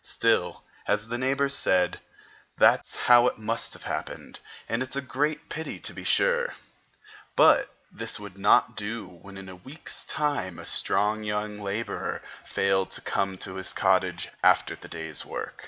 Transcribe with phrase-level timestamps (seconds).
[0.03, 1.99] Still, as the neighbors said,
[2.57, 6.55] "that's how it must have happened, and it's a great pity, to be sure."
[7.35, 12.89] But this would not do when in a week's time a strong young laborer failed
[12.93, 15.59] to come to his cottage after the day's work.